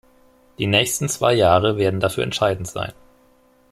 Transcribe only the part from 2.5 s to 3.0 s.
sein.